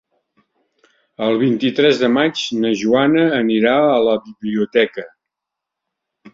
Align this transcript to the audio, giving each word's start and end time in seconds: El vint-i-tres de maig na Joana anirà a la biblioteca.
El 1.25 1.37
vint-i-tres 1.43 2.01
de 2.05 2.09
maig 2.15 2.41
na 2.65 2.73
Joana 2.81 3.29
anirà 3.43 3.77
a 3.85 3.95
la 4.11 4.19
biblioteca. 4.33 5.09